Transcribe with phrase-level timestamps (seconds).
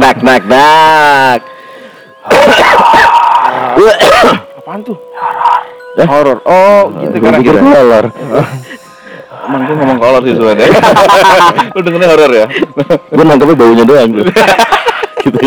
[0.00, 1.40] nak nak nak.
[4.58, 4.96] Apaan tuh?
[5.98, 6.06] Eh?
[6.06, 6.38] Horor.
[6.46, 7.72] Oh, gitu kan pikir akhirnya.
[7.74, 8.04] kolor.
[9.40, 10.68] Emang gue ngomong kolor sih sebenarnya.
[11.74, 12.46] Lu dengernya horor ya?
[13.10, 14.22] Gue nangkepnya baunya doang bro.
[15.24, 15.38] gitu.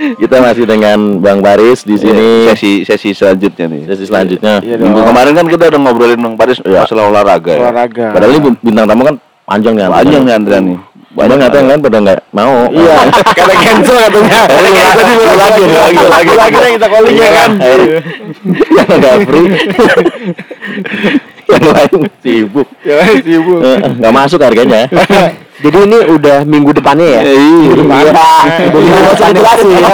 [0.00, 2.48] Kita masih dengan Bang Baris di sini.
[2.48, 3.82] sesi sesi selanjutnya nih.
[3.84, 4.58] Sesi selanjutnya.
[4.58, 5.12] Iya Minggu dong.
[5.12, 6.82] kemarin kan kita udah ngobrolin Bang Paris Iya.
[6.82, 7.60] masalah olahraga ya.
[7.62, 8.06] Olahraga.
[8.10, 9.86] Padahal ini bintang tamu kan panjang nih.
[9.86, 10.78] Panjang nih Andrea nih.
[11.10, 12.70] Banyak nggak tahu kan pada nggak mau.
[12.70, 12.96] Iya,
[13.38, 14.40] karena cancel katanya.
[14.46, 17.50] Tadi baru lagi, lagi, lagi, lagi yang kita calling ya kan.
[18.70, 19.48] Yang nggak free.
[21.50, 22.68] Yang lain sibuk.
[22.86, 23.58] Ya sibuk.
[23.58, 24.86] Eh, Nggak masuk harganya.
[25.66, 27.22] Jadi ini udah minggu depannya ya?
[27.26, 27.74] Iya.
[27.74, 29.90] Udah masuk jelasin ya.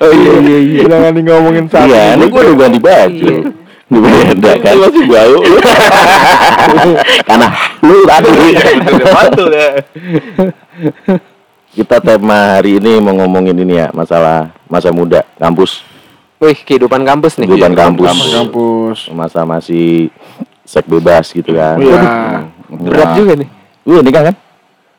[0.00, 0.80] Oh iya iya iya.
[0.88, 1.92] Jangan ngomongin sapi.
[1.92, 3.34] Iya, ini gue udah ganti baju.
[3.84, 4.74] Di beda kan.
[4.80, 5.38] Masih bau.
[7.28, 7.46] Karena
[7.84, 8.30] lu tadi.
[8.88, 9.70] Betul ya.
[11.74, 15.82] Kita tema hari ini mau ngomongin ini ya, masalah masa muda kampus,
[16.38, 17.50] Wih, kehidupan kampus nih.
[17.50, 18.14] kehidupan kampus.
[18.30, 18.98] Kampus.
[19.10, 20.06] Masa masih
[20.62, 21.74] seks bebas gitu kan.
[21.82, 22.00] Iya.
[22.68, 23.48] Berat juga nih.
[23.90, 24.36] Wih, ini kan kan?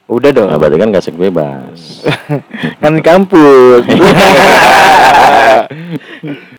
[0.06, 0.48] Udah dong.
[0.53, 2.06] Nah, berarti kan gak seks bebas.
[2.81, 3.84] Kan di kampus.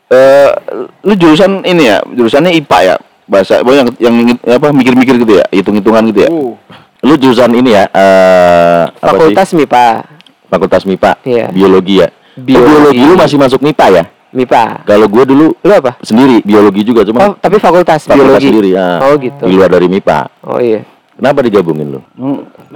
[0.06, 0.50] Eh,
[1.02, 2.96] lu jurusan ini ya, jurusannya IPA ya.
[3.26, 4.14] Bahasa yang yang
[4.46, 6.30] apa mikir-mikir gitu ya, hitung-hitungan gitu ya.
[6.30, 6.54] Uh,
[7.02, 9.02] Lu jurusan ini ya, eh sih?
[9.02, 9.86] Fakultas MIPA.
[10.46, 11.46] Fakultas MIPA, Iya.
[11.50, 12.08] biologi ya.
[12.38, 12.70] Biologi.
[12.70, 14.04] Oh, biologi lu masih masuk MIPA ya?
[14.30, 14.86] MIPA.
[14.86, 15.98] Kalau gue dulu Lu apa?
[16.06, 18.46] sendiri biologi juga Oh, cuma tapi fakultas, fakultas biologi.
[18.46, 18.86] sendiri ya.
[19.10, 19.42] Oh, gitu.
[19.42, 20.18] Di luar dari MIPA.
[20.46, 20.86] Oh iya.
[21.18, 22.00] Kenapa digabungin lu?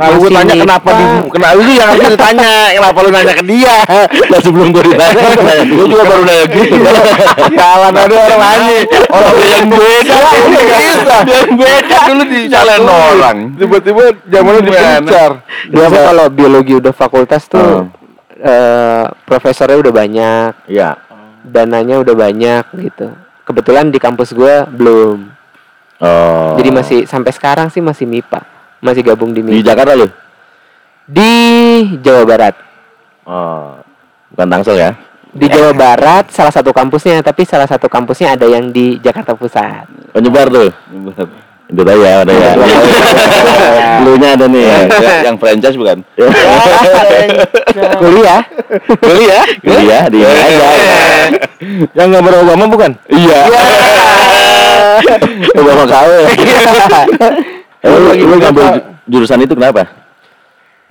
[0.01, 3.77] Nah, gue tanya kenapa di kenapa lu yang harus ditanya, kenapa lu nanya ke dia?
[4.33, 5.77] Lah sebelum gue ditanya, dulu.
[5.77, 6.77] Gue juga baru nanya gitu.
[7.53, 8.85] Jalan ada orang lain.
[9.13, 10.19] Orang yang beda,
[11.29, 13.37] yang beda dulu dicalain orang.
[13.61, 15.31] Tiba-tiba zamannya dipencar.
[15.69, 17.85] Biasa kalau biologi udah fakultas tuh Oh.
[18.41, 20.97] eh, profesornya udah banyak, Iya.
[21.45, 23.13] dananya udah banyak gitu.
[23.45, 25.29] Kebetulan di kampus gua belum.
[26.01, 26.57] Oh.
[26.57, 28.41] Jadi masih sampai sekarang sih masih MIPA.
[28.81, 29.61] Masih gabung di di.
[29.61, 30.09] Jakarta lu?
[31.05, 31.33] Di
[32.01, 32.55] Jawa Barat.
[33.29, 33.77] Oh.
[34.33, 34.91] Bukan Tangsel ya?
[35.31, 40.17] Di Jawa Barat salah satu kampusnya, tapi salah satu kampusnya ada yang di Jakarta Pusat.
[40.17, 40.73] Penyebar tuh.
[41.71, 42.51] Itu tadi ya, ada ya.
[44.05, 44.65] Lunya ada nih.
[44.67, 44.81] Ya,
[45.31, 46.03] yang franchise bukan?
[48.03, 48.43] Kuliah.
[48.99, 49.45] Kuliah?
[49.63, 50.67] Kuliah di aja.
[51.95, 52.91] Yang gambar Obama bukan?
[53.07, 53.41] Iya.
[55.55, 56.11] Obama KW.
[57.81, 59.89] Eh, lu, lu ngambil ju- jurusan itu kenapa?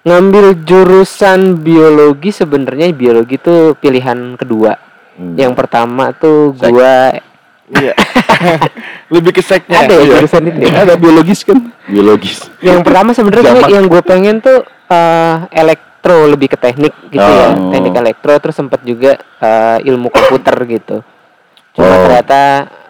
[0.02, 4.80] Ngambil jurusan biologi sebenarnya biologi itu pilihan kedua.
[5.14, 5.36] Hmm.
[5.36, 6.70] Yang pertama tuh Sek.
[6.70, 6.96] gua
[7.70, 7.94] Iya.
[9.14, 9.86] Lebih ke seknya.
[9.86, 10.14] ada ya Iya.
[10.18, 10.58] jurusan itu.
[10.64, 10.74] ya?
[10.82, 11.60] Ada biologis kan?
[11.86, 12.38] Biologis.
[12.60, 17.54] Yang pertama sebenarnya gua- yang gue pengen tuh eh, elektro lebih ke teknik gitu ya,
[17.54, 17.70] Oh.
[17.70, 21.06] teknik elektro terus sempat juga eh, ilmu komputer gitu.
[21.72, 22.02] Cuma Oh.
[22.08, 22.42] ternyata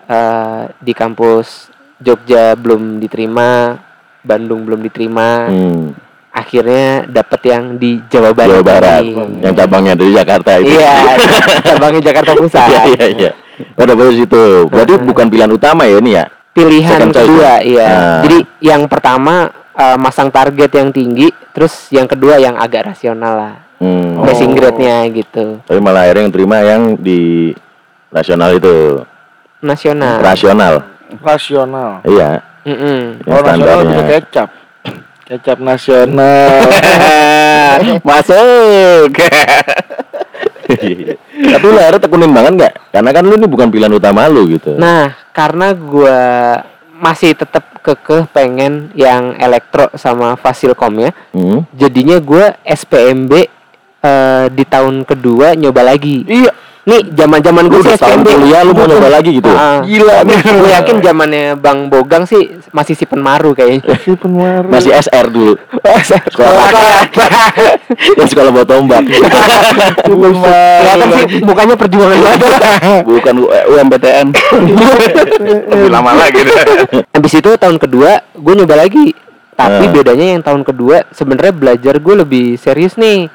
[0.08, 1.68] eh, di kampus
[1.98, 3.76] Jogja belum diterima,
[4.24, 5.48] Bandung belum diterima.
[5.48, 5.96] Hmm.
[6.30, 8.62] Akhirnya dapet yang di Jawa Barat.
[8.62, 9.02] Jawa Barat.
[9.02, 9.16] nih.
[9.44, 10.78] Yang cabangnya dari Jakarta itu.
[10.78, 10.94] Iya,
[11.74, 12.68] cabangnya Jakarta Pusat.
[12.70, 13.32] Iya, iya, iya.
[13.76, 14.42] Oh, dapet di situ.
[14.70, 16.26] Berarti bukan pilihan utama ya ini ya?
[16.54, 17.66] Pilihan Second kedua, ya?
[17.66, 17.90] iya.
[17.90, 18.22] Nah.
[18.24, 23.56] Jadi yang pertama eh, masang target yang tinggi, terus yang kedua yang agak rasional lah.
[23.80, 24.20] Hmm.
[24.28, 25.64] Passing grade-nya gitu.
[25.64, 27.52] Tapi malah akhirnya yang terima yang di
[28.12, 29.02] nasional itu.
[29.64, 30.20] Nasional.
[30.20, 30.74] Rasional.
[31.24, 31.90] Rasional.
[32.04, 32.44] Iya.
[32.70, 33.26] Mm-mm.
[33.26, 34.50] Yang Oh, nasional kecap.
[35.26, 36.50] Kecap nasional.
[38.08, 39.10] Masuk.
[41.50, 42.74] Tapi lu akhirnya tekunin banget nggak?
[42.94, 44.78] Karena kan lu ini bukan pilihan utama lu gitu.
[44.78, 46.20] Nah, karena gua
[47.00, 51.12] masih tetap kekeh pengen yang elektro sama fasilkom ya.
[51.34, 51.66] Hmm.
[51.74, 53.32] Jadinya gua SPMB
[54.00, 56.26] eh, di tahun kedua nyoba lagi.
[56.28, 56.54] iya.
[56.90, 58.30] Nih, zaman-zaman Lu gue sih udah tahun SPMB.
[58.34, 59.46] kuliah lu mau nyoba lagi gitu?
[59.48, 60.38] Ah, Gila nih.
[60.42, 63.94] Gue yakin zamannya Bang Bogang sih masih si penmaru kayaknya.
[64.02, 64.68] Si penwaru.
[64.68, 65.54] Masih SR dulu.
[66.26, 66.66] Sekolah
[68.16, 69.04] yang sekolah bawa tombak.
[70.10, 72.42] Kelihatan sih mukanya perjuangan banget.
[73.08, 74.28] Bukan U- eh, UMPTN.
[75.70, 76.42] Lebih lama lagi.
[77.10, 79.14] Habis itu tahun kedua gue nyoba lagi.
[79.54, 79.92] Tapi Ah.
[79.92, 83.28] bedanya yang tahun kedua sebenarnya belajar gue lebih serius nih.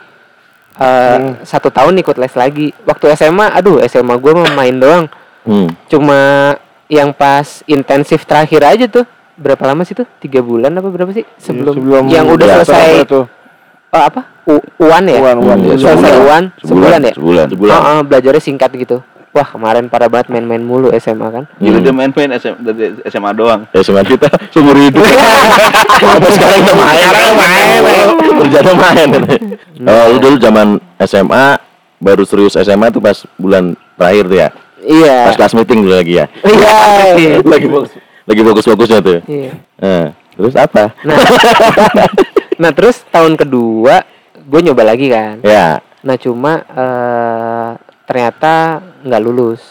[0.75, 2.67] Eh, Satu tahun ikut les lagi.
[2.82, 5.06] Waktu SMA, aduh SMA gue mah main doang.
[5.47, 5.71] Hmm.
[5.87, 6.19] Cuma
[6.87, 9.06] yang pas intensif terakhir aja tuh.
[9.35, 10.06] Berapa lama sih tuh?
[10.19, 11.26] Tiga bulan apa berapa sih?
[11.38, 13.26] Sebelum, sebelum yang udah ya, selesai tuh.
[13.91, 14.31] oh, apa?
[14.44, 15.19] U UAN ya?
[15.19, 15.76] Uan, uan, Hmm, ya.
[15.79, 16.23] selesai sebulan.
[16.23, 17.12] UAN sebulan, ya?
[17.15, 17.47] Sebulan.
[17.50, 17.75] Sebulan.
[17.75, 18.99] Ah, ah, belajarnya singkat gitu.
[19.34, 21.44] Wah kemarin parah banget main-main mulu SMA kan.
[21.58, 21.84] Gila Hmm.
[21.84, 23.66] dia main-main SM, dari SMA doang.
[23.75, 25.02] Ya semangat kita seumur hidup.
[26.06, 27.02] Sampai sekarang kita main.
[27.02, 28.08] Sekarang main.
[28.46, 29.08] jatuh main.
[29.84, 31.58] Oh, lu dulu zaman SMA
[31.98, 34.48] baru serius SMA tuh pas bulan terakhir tuh ya.
[34.86, 35.16] Iya.
[35.28, 36.26] Pas kelas meeting dulu lagi ya.
[36.46, 36.76] Iya.
[37.52, 37.90] lagi fokus
[38.25, 39.19] lagi fokus-fokusnya tuh.
[39.26, 39.52] Iya.
[39.82, 40.06] Nah,
[40.38, 40.94] terus apa?
[41.02, 41.16] Nah,
[42.62, 44.06] nah terus tahun kedua
[44.46, 45.42] gue nyoba lagi kan.
[45.42, 47.70] Ya, Nah cuma eh,
[48.04, 49.62] ternyata nggak lulus.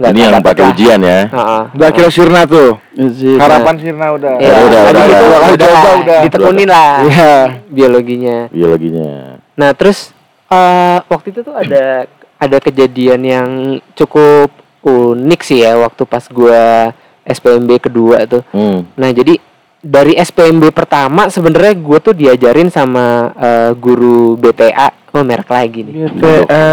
[0.00, 1.20] Nggak ini yang pakai ujian ya.
[1.30, 1.62] Heeh.
[1.78, 2.74] Udah kira Sirna tuh.
[2.96, 4.32] Harapan Harapan Sirna udah.
[4.40, 5.28] Iya, udah, habis udah, itu udah.
[5.30, 6.20] udah, Udah, lah, udah.
[6.26, 7.32] ditekunin lah Iya.
[7.70, 8.36] biologinya.
[8.50, 9.10] Biologinya.
[9.54, 10.10] Nah terus
[10.48, 13.48] eh, waktu itu tuh ada ada kejadian yang
[13.94, 14.50] cukup
[14.82, 16.90] unik sih ya waktu pas gua
[17.22, 18.42] SPMB kedua tuh.
[18.50, 18.82] Hmm.
[18.98, 19.38] Nah jadi
[19.78, 26.10] dari SPMB pertama sebenarnya gue tuh diajarin sama eh, guru BTA, oh merek lagi nih.
[26.10, 26.66] BTA.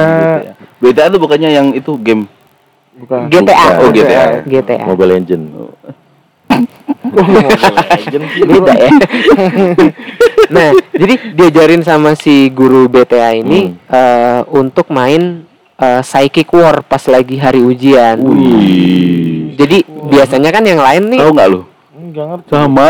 [0.80, 2.26] BTA itu bukannya yang itu game.
[3.00, 3.32] Bukan.
[3.32, 3.68] GTA.
[3.84, 4.24] Oh, GTA.
[4.44, 4.84] GTA.
[4.88, 5.44] Mobile Legend.
[8.50, 8.92] Beda ya.
[10.56, 15.46] nah, jadi diajarin sama si guru BTA ini eh, untuk main
[15.80, 18.20] eh, psychic war pas lagi hari ujian.
[18.20, 19.56] Wih.
[19.56, 21.62] Jadi biasanya kan yang lain nih Tahu nggak lu?
[22.00, 22.50] Enggak ngerti.
[22.52, 22.88] Sama.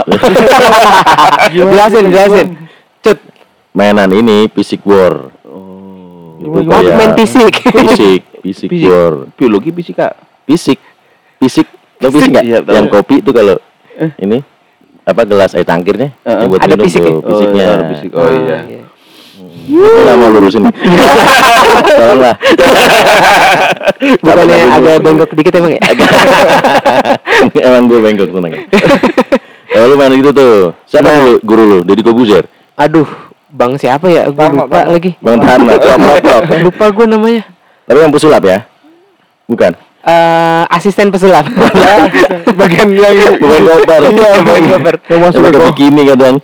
[1.54, 2.48] jelasin jelasin.
[3.02, 3.20] Cut,
[3.74, 5.34] Mainan ini Fisik War.
[6.40, 6.64] Oh.
[6.64, 7.54] Kayak main fisik.
[7.60, 8.88] Fisik, Fisik Fisik.
[8.88, 9.14] War.
[9.36, 10.16] Biologi fisika.
[10.44, 10.80] Fisik.
[11.38, 11.68] Fisik.
[12.00, 12.44] Lo fisik nggak?
[12.44, 13.60] Iya, yang kopi itu kalau
[14.18, 14.40] ini
[15.04, 17.28] apa gelas air tangkirnya Eh, yang buat ada minum fisik tuh, ya?
[17.28, 17.66] fisiknya.
[17.66, 18.10] Oh, ada fisik.
[18.16, 18.58] Oh iya.
[19.70, 20.64] Aku nggak mau lurusin.
[22.00, 22.36] Tolonglah.
[24.24, 25.82] Bukannya agak bengkok dikit emang ya?
[27.68, 28.54] Emang gue bengkok tenang.
[29.70, 31.38] Kalau lu main gitu tuh, siapa Nah.
[31.44, 31.78] guru lu?
[31.86, 32.48] Deddy Kobuzer.
[32.74, 33.06] Aduh,
[33.50, 34.24] bang siapa ya?
[34.28, 34.94] Gue lupa Tama.
[34.94, 35.12] lagi.
[35.20, 36.44] Bang Tama, Coplok.
[36.66, 37.42] Lupa gue namanya.
[37.86, 38.60] Tapi yang pesulap ya?
[39.46, 39.74] Bukan.
[40.00, 41.44] eh asisten pesulap.
[42.60, 44.02] Bagian yang Bukan koper.
[44.08, 44.96] Iya, bukan koper.
[45.12, 46.36] Yang masuk ke bikini kadang.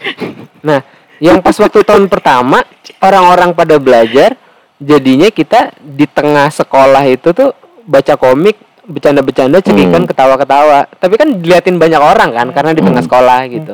[0.60, 0.80] nah,
[1.18, 2.68] yang pas waktu tahun pertama
[3.00, 4.36] orang-orang pada belajar,
[4.76, 7.56] jadinya kita di tengah sekolah itu tuh
[7.88, 10.10] baca komik, bercanda-bercanda, cekikan, Hmm.
[10.10, 10.92] ketawa-ketawa.
[10.92, 13.74] Tapi kan diliatin banyak orang kan, karena di tengah sekolah gitu.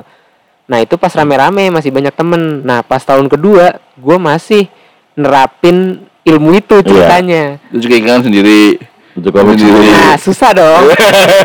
[0.71, 2.63] Nah itu pas rame-rame masih banyak temen.
[2.63, 4.71] Nah pas tahun kedua, gue masih
[5.13, 6.87] nerapin ilmu itu Iya.
[6.87, 7.43] ceritanya.
[7.67, 8.79] Itu juga ikan sendiri.
[9.11, 9.59] Untuk Sendiri.
[9.59, 9.91] sendiri.
[9.91, 10.83] Nah susah dong,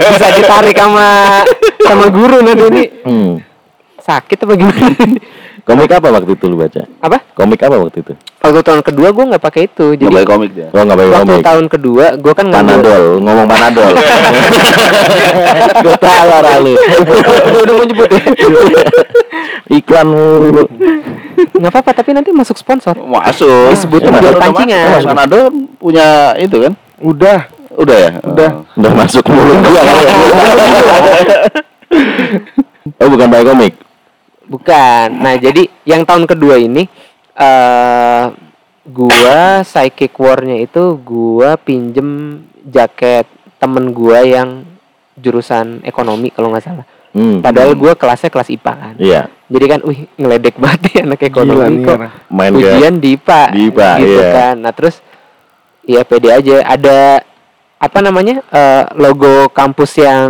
[0.07, 1.43] bisa ditarik sama
[1.83, 3.33] sama guru nanti ini Hmm.
[3.99, 4.87] sakit apa gimana?
[5.67, 6.79] Komik apa waktu itu lu baca?
[7.03, 7.19] apa?
[7.35, 8.15] Komik apa waktu itu?
[8.39, 10.71] Waktu tahun kedua gue nggak pakai itu, jadi pakai komik dia.
[10.71, 11.43] Oh nggak pakai waktu komik.
[11.43, 13.93] tahun kedua gue kan ngambil Panadol, ngomong Panadol.
[15.83, 16.73] Gue tahu arah lu.
[16.79, 18.23] udah, udah mau nyebut ya
[19.67, 20.65] Iklan mulu.
[21.37, 23.75] nggak apa-apa tapi nanti masuk sponsor Masuk.
[23.75, 25.03] Disebutin Ya, udah pancingan.
[25.03, 25.51] Manado
[25.83, 26.73] punya itu kan?
[27.03, 27.39] udah.
[27.77, 28.11] Udah ya?
[28.23, 28.51] Udah.
[28.55, 28.79] Oh.
[28.79, 29.83] Udah masuk mulut gua.
[33.03, 33.75] oh bukan pakai komik.
[34.47, 36.87] Bukan nah jadi yang tahun kedua ini
[37.35, 38.25] eh
[38.87, 43.27] gua psychic warnya itu gua pinjem jaket
[43.59, 44.63] temen gua yang
[45.15, 47.41] jurusan ekonomi kalau nggak salah Hmm.
[47.41, 51.29] padahal gua kelasnya kelas IPA kan Iya, jadi kan wih ngeledek banget ya anak Gila
[51.33, 54.29] ekonomi nih kok main ujian di IPA, Di IPA, gitu iya.
[54.37, 54.55] kan.
[54.61, 54.97] Nah, terus
[55.89, 57.25] ya pede aja ada
[57.81, 58.45] apa namanya?
[58.45, 60.29] eh, logo kampus yang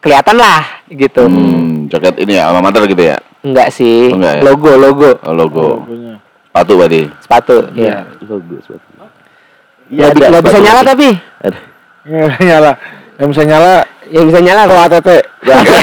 [0.00, 1.22] kelihatan lah gitu.
[1.24, 3.16] Hmm, jaket ini ya, alma mater gitu ya?
[3.42, 4.10] Enggak sih.
[4.10, 4.42] Oh, enggak ya?
[4.46, 5.66] Logo, logo Oh, logo.
[5.82, 6.14] Logonya.
[6.48, 7.00] Sepatu berarti.
[7.20, 7.56] sepatu.
[7.72, 7.88] Iya.
[7.88, 7.98] Ya.
[8.28, 8.86] logo suatu.
[9.92, 11.08] Nggak bi- nggak bisa nyala tapi.
[12.06, 12.72] Bisa nyala.
[13.20, 13.74] Yang bisa nyala
[14.12, 15.08] Yang bisa nyala kalau ATT.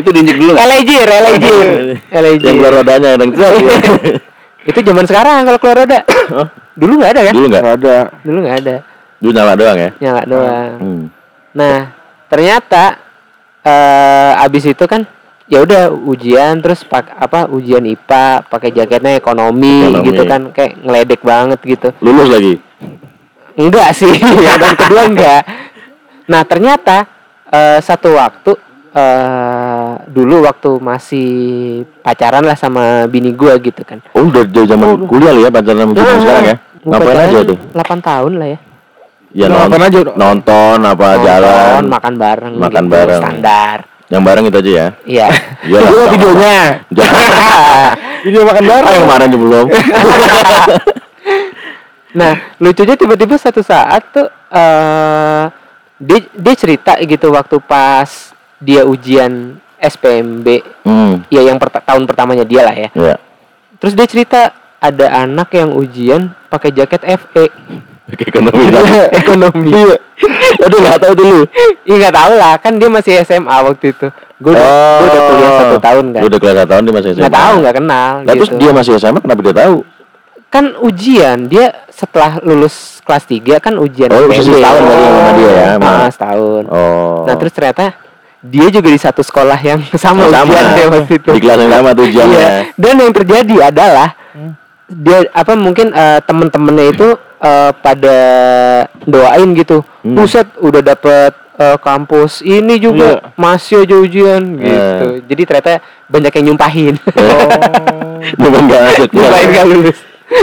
[0.00, 0.52] itu diinjek dulu?
[0.56, 1.56] Elejir, elejir.
[2.12, 2.46] Elejir.
[2.48, 3.32] Yang keluar rodanya yang
[4.68, 6.00] Itu zaman sekarang kalau keluar roda.
[6.76, 7.34] Dulu nggak ada kan?
[7.34, 7.62] Dulu nggak?
[7.64, 7.96] nggak ada.
[8.20, 8.76] Dulu nggak ada.
[9.18, 9.90] Dulu nyala doang ya.
[9.98, 10.72] Nyala doang.
[10.78, 11.02] Hmm.
[11.56, 11.76] Nah,
[12.28, 13.00] ternyata
[13.64, 15.04] eh abis itu kan
[15.48, 20.06] ya udah ujian terus pak apa ujian IPA pakai jaketnya ekonomi, Ekonomi.
[20.12, 21.88] gitu kan kayak ngeledek banget gitu.
[22.04, 22.54] Lulus lagi.
[23.58, 24.12] Enggak sih,
[24.46, 25.42] yang kedua enggak.
[26.28, 27.08] Nah, ternyata
[27.48, 28.52] eh, satu waktu
[28.88, 31.28] eh dulu waktu masih
[32.04, 34.04] pacaran lah sama bini gua gitu kan.
[34.12, 36.56] Oh udah dari zaman kuliah lu ya pacaran sama Nah, gitu sekarang ya.
[36.88, 37.58] Ngapain aja tuh?
[37.74, 38.58] 8 tahun lah ya.
[39.30, 40.00] Ya Udah ngapain non- aja?
[40.16, 41.82] nonton apa Nonton, jalan.
[41.86, 43.22] makan bareng Makan gitu, bareng.
[43.22, 43.76] standar.
[44.08, 44.86] Yang bareng itu aja ya.
[45.04, 45.28] Iya.
[45.68, 45.84] Iya lah.
[45.84, 46.58] Itu videonya.
[48.24, 48.88] Video makan Ah, bareng.
[48.90, 49.66] yang kemarin juga belum.
[52.10, 55.44] Nah, lucunya tiba-tiba satu saat tuh eh
[55.98, 60.46] dia dia cerita gitu waktu pas dia ujian SPMB,
[60.82, 61.22] Hmm.
[61.28, 62.88] ya yang perta- tahun pertamanya dia lah ya.
[62.90, 63.16] Ya.
[63.78, 64.40] Terus dia cerita
[64.78, 67.46] ada anak yang ujian pakai jaket FE
[68.08, 68.82] Ekonomi lah.
[69.20, 69.68] ekonomi.
[69.70, 69.96] Iya.
[70.64, 71.40] Aduh nggak tahu dulu.
[71.84, 74.06] Iya nggak tahu lah, kan dia masih SMA waktu itu.
[74.38, 76.20] Gue udah, gua udah kuliah satu tahun kan.
[76.22, 77.20] Lu udah kelas satu tahun dia masih SMA.
[77.20, 78.12] Nggak tahu, nggak kenal.
[78.22, 78.58] Lah terus gitu.
[78.58, 79.76] dia masih SMA kenapa dia tahu?
[80.48, 84.40] kan ujian dia setelah lulus kelas 3 kan ujian Oh, PB.
[84.40, 85.68] setahun berarti sama dia ya.
[85.76, 87.28] Ah, setahun Oh.
[87.28, 87.84] nah terus ternyata
[88.40, 91.72] dia juga di satu sekolah yang sama, sama ujian deh waktu itu di kelas yang
[91.76, 92.38] sama tuh ujiannya.
[92.40, 92.50] Iya.
[92.80, 94.08] dan yang terjadi adalah
[94.88, 98.18] dia apa mungkin eh, temen-temennya itu eh, pada
[99.02, 100.14] doain gitu Hmm.
[100.14, 105.72] buset udah dapet eh, kampus ini juga masih aja ujian gitu jadi ternyata
[106.06, 106.94] banyak yang nyumpahin
[108.38, 109.08] masuk.
[109.14, 109.98] nyumpahin gak lulus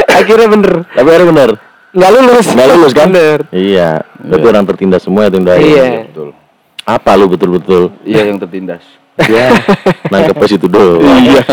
[0.05, 1.49] akhirnya bener Tapi akhirnya bener.
[1.91, 3.07] nggak lulus Nggak lulus kan?
[3.07, 3.89] bener Iya.
[4.19, 5.61] Berarti orang tertindas semua itu yang doain.
[5.61, 5.85] Iya.
[6.03, 6.29] Betul.
[6.83, 7.83] Apa lu betul-betul?
[8.03, 8.83] Iya yang tertindas.
[9.31, 9.55] Ya.
[10.11, 10.99] Nangkep pas itu doang.
[10.99, 11.43] Iya.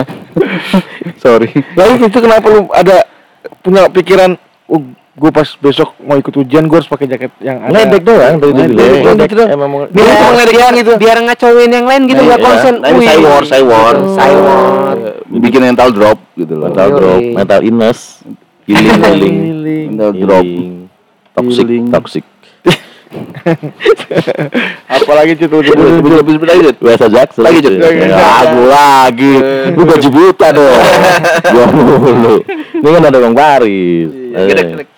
[1.16, 1.46] Sorry.
[1.72, 3.06] Lalu itu kenapa lu ada
[3.62, 4.34] punya pikiran
[4.66, 4.82] oh,
[5.12, 8.49] gue pas besok mau ikut ujian gue harus pakai jaket yang ada Ngeledek doang tadi
[8.49, 8.73] itu Ngeledek.
[8.73, 9.02] bilang.
[9.04, 9.50] Ngeledek doang.
[9.52, 10.92] Emang mau Biar biar cuma biar, doang gitu.
[10.97, 12.47] biar ngacauin yang lain gitu Nah, nggak iya.
[12.49, 13.07] konsen Nah, ini Wih.
[13.07, 13.95] Cywar, Cywar.
[14.16, 14.97] Cywar.
[15.28, 16.64] Bikin mental drop gitu loh.
[16.66, 18.25] mental drop, mental illness,
[18.64, 19.37] healing, healing.
[19.92, 20.47] Mental drop.
[21.33, 22.25] toxic, toxic.
[24.88, 25.76] apalagi itu sebut
[26.42, 26.61] lagi.
[26.64, 26.76] Jut.
[26.81, 27.45] Biasa Jackson.
[27.45, 27.61] Lagi.
[27.61, 29.33] Ya, Aku lagi.
[29.73, 30.73] Lu gaji buta dong.
[31.52, 32.37] Gua mulu.
[32.73, 34.09] Ini kan ada Bang Baris.
[34.09, 34.47] Eh.
[34.49, 34.88] Gedek, gedek.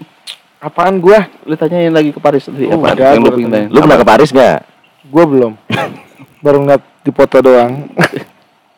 [0.65, 2.97] Apaan gue Lu tanyain lagi ke Paris tadi Oh, apa?
[2.97, 3.67] ada, Yang lu gua pengen tanya.
[3.69, 4.59] Lu pernah ke Paris nggak?
[5.05, 5.53] gue belum
[6.45, 7.73] baru ngeliat di foto doang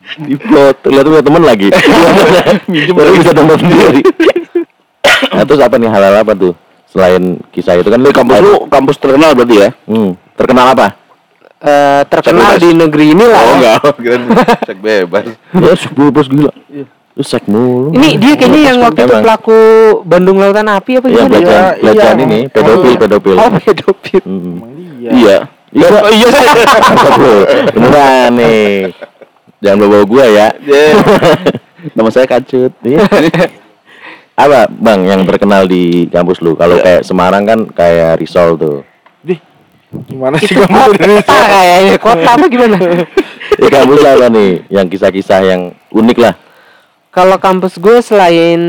[0.07, 0.87] Di foto.
[0.87, 1.67] Lihat punya temen lagi.
[2.95, 3.99] Baru bisa download sendiri.
[5.35, 6.55] Nah terus apa nih halal apa tuh?
[6.87, 9.69] Selain kisah itu kan lu Kampus lu kampus terkenal berarti ya?
[9.83, 10.95] Hmm, terkenal apa?
[11.59, 14.15] Eh, terkenal Cek di negeri ini lah Oh enggak, kira
[14.63, 15.25] cek bebas.
[15.51, 15.73] Ya
[16.07, 16.51] bos gila.
[17.17, 17.89] Lu sek mulu.
[17.91, 19.59] ini dia kayaknya yang waktu itu pelaku
[20.05, 22.25] Bandung Lautan Api apa Iya, gimana pelecehan, Iya, pelecehan iya.
[22.29, 22.99] ini, pedofil, Oh.
[23.01, 23.35] pedofil.
[23.35, 24.55] oh pedofil Hmm.
[25.01, 25.37] iya Iya.
[25.67, 26.27] Iya, iya.
[26.31, 27.35] Mantap lu.
[27.73, 28.93] Beneran nih.
[29.59, 30.47] Jangan bawa gua ya.
[30.61, 30.85] Iya.
[31.97, 32.71] Nama saya Kacut.
[32.81, 33.01] Iya.
[34.37, 36.53] Apa, Bang, yang terkenal di kampus lu?
[36.53, 38.85] Kalau kayak Semarang kan kayak Risol tuh.
[39.25, 39.41] Dih,
[40.05, 42.77] gimana sih kamu kota kayaknya kota apa gimana
[43.51, 44.61] Di kampus apa nih?
[44.69, 46.33] Yang kisah-kisah yang unik lah.
[47.17, 48.61] Kalau kampus gue selain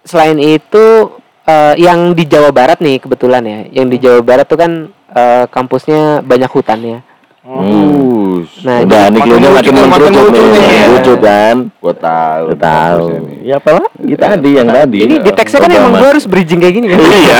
[0.00, 4.56] selain itu eh, yang di Jawa Barat nih kebetulan ya yang di Jawa Barat tuh
[4.56, 7.00] kan eh, kampusnya banyak hutan ya
[7.46, 8.42] Hmm.
[8.66, 10.82] Nah, Udah nih makin makin mengkerucut lucu nih.
[10.90, 11.56] Lucu kan?
[11.78, 12.46] Gua tahu.
[12.58, 13.06] Tahu.
[13.46, 13.86] Ya apalah?
[13.94, 14.98] Kita tadi yang tadi.
[15.06, 17.36] ini di teksnya kan emang gue harus bridging kayak gini kan Iya.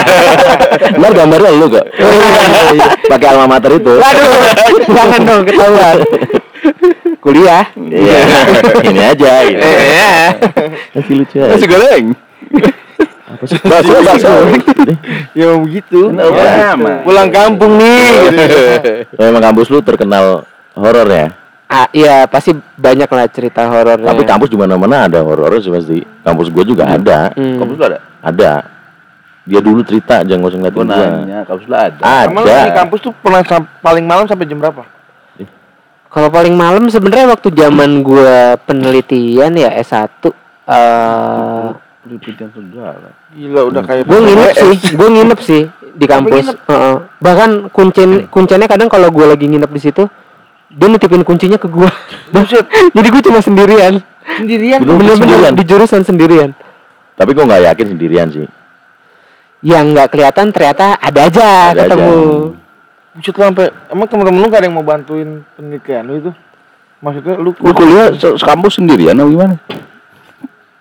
[1.03, 1.87] Ntar gambarnya lu kok.
[3.11, 3.99] Pakai alma mater itu.
[3.99, 4.31] Waduh,
[4.95, 5.97] jangan dong ketahuan.
[7.27, 7.67] Kuliah.
[7.75, 8.19] Iya.
[8.87, 9.33] Ini aja.
[9.51, 9.59] Gitu.
[9.67, 10.11] Iya.
[10.95, 11.51] Masih lucu aja.
[11.51, 12.05] Nasi goreng.
[13.27, 13.59] Apa sih?
[13.67, 14.31] Bakso, bakso.
[15.35, 16.15] ya begitu?
[16.15, 18.63] Ya, pulang kampung nih gitu.
[19.19, 20.47] Memang kampus lu terkenal
[20.79, 21.35] horor ya.
[21.67, 24.07] Ah, iya pasti banyak lah cerita horornya.
[24.07, 25.99] Tapi kampus di mana-mana ada horor sih pasti.
[26.23, 27.35] Kampus gua juga ada.
[27.35, 27.59] Hmm.
[27.59, 27.99] Kampus lu ada?
[28.23, 28.53] Ada.
[29.47, 30.95] Dia dulu cerita jangan ngosong ngeliatin gua.
[30.95, 32.03] nanya, kampus lu ada.
[32.31, 32.79] Emang lu di Ada.
[32.79, 34.87] kampus tuh pernah sam- paling malam sampai jam berapa?
[36.17, 40.33] Kalau paling malam sebenarnya waktu zaman gua penelitian ya S1
[40.65, 41.69] eh
[42.07, 43.11] Penelitian segala.
[43.35, 45.63] Gila udah kayak gue nginep sih, gue nginep sih
[45.99, 46.55] di kampus.
[46.55, 46.95] Heeh.
[47.19, 50.07] Bahkan kuncen kuncennya kadang kalau gue lagi nginep di situ,
[50.71, 51.91] dia nitipin kuncinya ke gue.
[52.31, 52.63] Buset,
[52.97, 54.01] Jadi gue cuma sendirian.
[54.39, 55.53] sendirian Bener-bener sendirian?
[55.59, 56.51] di jurusan sendirian.
[57.17, 58.47] Tapi gua nggak yakin sendirian sih.
[59.67, 62.56] Yang nggak kelihatan ternyata ada aja Ada ketemu.
[63.17, 66.31] Buset lu sampai emang temen-temen lu gak ada yang mau bantuin penelitian lu itu?
[66.99, 69.57] Maksudnya lu Lu kuliah se- sekampus sendirian atau gimana?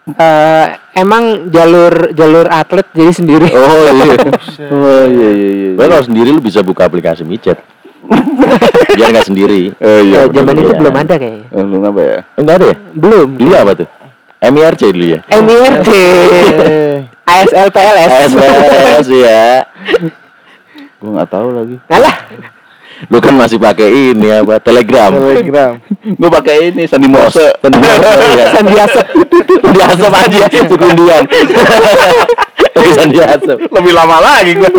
[0.06, 0.66] Eh,
[0.96, 3.48] emang jalur jalur atlet jadi sendiri.
[3.50, 4.16] Oh iya.
[4.70, 5.70] Oh iya iya iya.
[5.74, 7.58] Tapi kalau sendiri lu bisa buka aplikasi micet.
[8.94, 9.74] Biar nggak sendiri.
[9.74, 10.30] Oh Eh, iya.
[10.30, 10.78] zaman bener, itu iya.
[10.78, 11.46] belum ada kayaknya.
[11.50, 12.18] Eh, Lu apa ya?
[12.38, 12.76] Enggak ada ya?
[12.94, 13.28] Belum.
[13.34, 13.88] Dulu apa tuh?
[14.46, 15.20] MIRC dulu ya?
[15.26, 16.98] MIRC, eh,
[17.34, 18.12] ASL PLS.
[18.30, 19.66] SPS ya.
[21.06, 21.78] Gua nggak tahu lagi.
[21.94, 22.16] Alah,
[23.12, 24.58] Lu kan masih pakai ini apa?
[24.58, 25.12] Telegram.
[25.12, 25.78] telegram.
[26.16, 27.54] Gua pakai ini Sandi Morse.
[27.62, 28.46] ya.
[28.56, 29.06] Sandi Asep.
[29.46, 31.24] Di asap aja sekundian.
[32.74, 33.58] Tapi sandi asap.
[33.70, 34.70] Lebih lama lagi gua.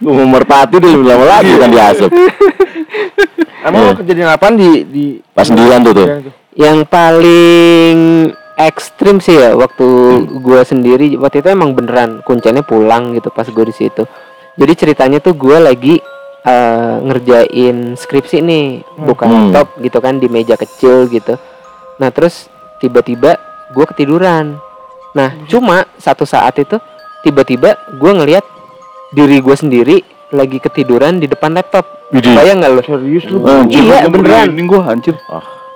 [0.00, 2.10] Gua mau merpati dia lebih lama lagi kan di asap.
[3.64, 6.06] Emang lu kejadian apa di di Pas sendirian tuh tuh.
[6.54, 7.98] Yang paling
[8.54, 9.86] ekstrim sih ya waktu
[10.38, 14.06] gua sendiri waktu itu emang beneran kuncinya pulang gitu pas gue di situ.
[14.54, 15.98] Jadi ceritanya tuh gua lagi
[16.42, 18.66] eh, ngerjain skripsi nih,
[18.98, 19.48] buka Hmm.
[19.48, 21.40] laptop gitu kan di meja kecil gitu.
[21.96, 22.46] Nah terus
[22.78, 24.60] tiba-tiba gua ketiduran.
[25.12, 26.76] Nah cuma satu saat itu
[27.22, 28.44] tiba-tiba gua ngelihat
[29.10, 29.96] diri gue sendiri
[30.30, 31.86] lagi ketiduran di depan laptop.
[32.10, 32.34] Widih.
[32.34, 32.82] Bayang nggak lo?
[32.84, 33.40] Serius lu?
[33.40, 34.44] Anjir, Iya, gua beneran.
[34.44, 35.14] merinding gua anjir.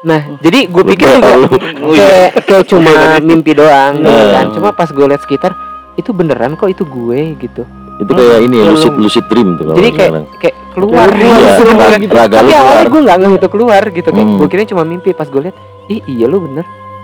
[0.00, 1.42] Nah, jadi gue pikir tahu.
[1.97, 4.30] kayak kayak cuma mimpi doang gitu Nah.
[4.32, 4.47] kan.
[4.52, 5.54] Cuma pas gue lihat sekitar
[5.94, 7.62] itu beneran kok itu gue gitu.
[7.99, 11.26] Itu kayak ini ya, lucid lucid dream tuh Jadi kayak kayak keluar Keluar, gitu.
[11.26, 12.12] Iya, keluar raga- gitu.
[12.14, 14.38] raga Tapi awalnya gue nggak itu keluar gitu kayak Hmm.
[14.38, 15.57] gue kira cuma mimpi pas gue lihat
[15.88, 16.62] ih iya lu bener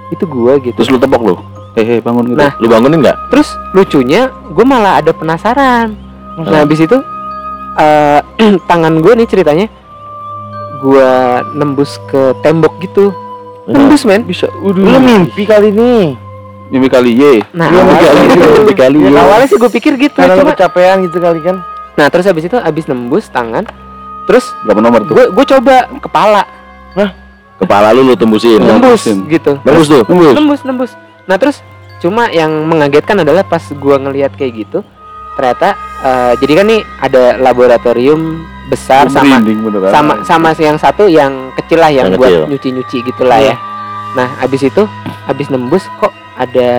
[0.09, 0.77] itu gue gitu.
[0.77, 1.35] Terus lu tepok lu.
[1.75, 2.39] Hehe, bangun gitu.
[2.39, 2.55] Nah.
[2.57, 3.17] Lu bangunin nggak?
[3.29, 5.99] Terus lucunya gue malah ada penasaran.
[6.37, 6.95] Nah habis itu
[7.75, 8.21] eh
[8.71, 9.67] tangan gue nih ceritanya
[10.79, 11.11] gue
[11.53, 13.11] nembus ke tembok gitu.
[13.65, 14.23] Nembus men.
[14.23, 14.47] bisa.
[14.55, 16.15] Lu mimpi kali ini.
[16.67, 17.33] Mimpi kali ye.
[17.51, 19.21] Nah Iya, awalnya, kali ini, Lebih kali ya.
[19.21, 20.17] awalnya sih gue pikir gitu.
[20.17, 21.57] Karena Cuma, kecapean gitu kali kan.
[21.95, 23.63] nah terus habis itu habis nembus tangan.
[24.25, 25.15] Terus Berapa nomor tuh?
[25.15, 26.43] gue gue coba kepala
[27.55, 28.59] Kepala lu lu tembusin.
[28.59, 29.17] nembus Nembusin.
[29.31, 29.53] gitu.
[29.63, 30.03] Nembus tuh.
[30.05, 30.35] Nembus.
[30.35, 30.93] nembus nembus
[31.25, 31.63] nah terus
[31.99, 34.85] cuma yang mengagetkan adalah pas gua ngelihat kayak gitu
[35.33, 38.21] ternyata eh, jadi kan nih ada laboratorium
[38.67, 39.89] besar sama beneran.
[39.89, 42.45] sama sama yang satu yang kecil lah yang, Yang buat kecil.
[42.47, 43.49] nyuci nyuci gitulah Iya.
[43.51, 43.57] ya
[44.15, 44.83] nah abis itu
[45.25, 46.71] abis nembus kok ada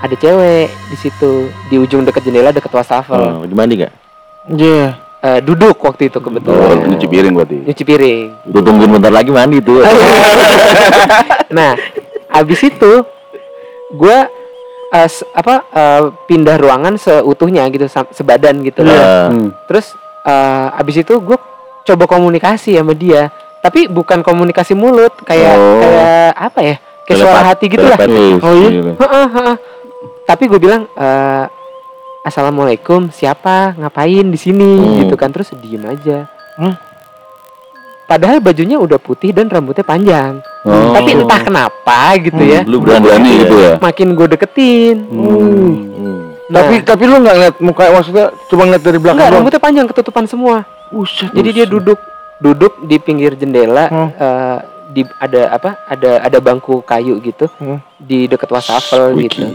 [0.00, 1.32] ada cewek di situ
[1.66, 3.92] di ujung deket jendela deket wastafel Oh, di mandi nggak?
[4.50, 4.86] Iya.
[5.20, 7.56] Eh, duduk waktu itu Oh, kebetulan nyuci piring berarti.
[7.60, 9.84] nyuci piring Lu tungguin bentar lagi mandi tuh.
[11.50, 11.76] nah,
[12.30, 12.92] abis itu
[13.92, 14.18] gue
[15.32, 18.90] apa eh, pindah ruangan seutuhnya gitu sebadan gitu loh.
[18.90, 19.48] Nah, Hmm.
[19.66, 19.92] Terus
[20.24, 21.36] eh, abis itu gue
[21.82, 23.28] coba komunikasi sama dia,
[23.60, 25.80] tapi bukan komunikasi mulut kayak Oh.
[25.80, 26.76] kayak apa ya?
[27.04, 27.98] Kayak suara telepat- hati gitu lah.
[28.40, 28.68] Oh iya?
[28.92, 29.56] Heeh, heeh.
[30.24, 31.44] Tapi gue bilang eh,
[32.20, 33.72] Assalamualaikum, siapa?
[33.74, 34.72] Ngapain di sini?
[34.76, 34.96] Hmm.
[35.00, 36.28] Gitu kan terus diem aja.
[36.60, 36.76] Hah?
[38.04, 40.42] Padahal bajunya udah putih dan rambutnya panjang.
[40.62, 40.92] Oh.
[40.92, 42.60] Tapi entah kenapa gitu ya.
[42.66, 43.06] Lu berani
[43.40, 43.74] gitu ya.
[43.78, 44.96] makin gue deketin.
[45.06, 45.30] Hmm.
[45.30, 46.18] Hmm.
[46.50, 49.86] Nah, Tapi tapi lu nggak ngeliat muka maksudnya cuma ngeliat dari belakang enggak rambutnya panjang
[49.86, 50.66] ketutupan semua.
[50.90, 51.30] Buset.
[51.30, 51.96] Jadi dia duduk
[52.36, 54.10] duduk di pinggir jendela Hmm.
[54.10, 54.58] eh,
[54.90, 55.70] di ada apa?
[55.86, 57.78] Ada ada bangku kayu gitu Hmm.
[57.96, 59.46] di deket wastafel gitu.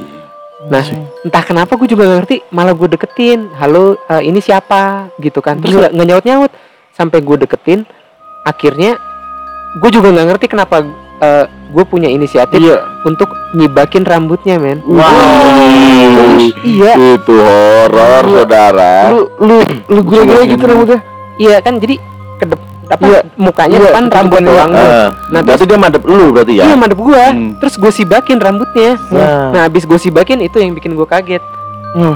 [0.65, 0.81] Nah,
[1.21, 3.51] entah kenapa gue juga gak ngerti, malah gue deketin.
[3.59, 5.11] Halo, eh, ini siapa?
[5.19, 5.61] Gitu kan.
[5.61, 6.51] Terus nggak nggak nyaut-nyaut
[6.89, 7.85] sampai gue deketin.
[8.41, 8.97] Akhirnya
[9.77, 10.81] gue juga nggak ngerti kenapa
[11.75, 12.83] gue punya inisiatif Iya.
[13.03, 14.79] untuk nyibakin rambutnya, men.
[14.83, 15.03] Wow.
[16.63, 16.93] Iya.
[17.19, 19.11] Itu horor, saudara.
[19.11, 19.57] Lu lu
[19.91, 20.99] lu gue gitu rambutnya.
[21.35, 21.99] Iya kan jadi
[22.39, 23.19] ke dep- apa Iya.
[23.35, 24.69] mukanya Iya, depan rambut doang.
[24.69, 24.79] tuh.
[24.79, 26.63] Ah, Nah, berarti dia madep lu berarti ya?
[26.63, 27.25] Iya madep gua.
[27.27, 27.57] Hmm.
[27.57, 28.91] Terus gue sibakin rambutnya.
[29.09, 29.49] Nah.
[29.49, 31.41] Nah, habis gue sibakin itu yang bikin gue kaget.
[31.93, 32.15] Hmm.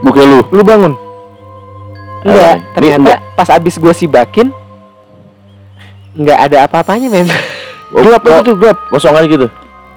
[0.00, 0.40] Muka lu.
[0.50, 0.92] Lu bangun.
[2.22, 3.18] Enggak, Eh, ini ternyata enggak.
[3.34, 4.48] pas abis gue sibakin
[6.14, 7.28] nggak ada apa-apanya men.
[7.90, 8.78] Oh, Gelap kok itu gelap.
[8.88, 9.46] kosong aja gitu.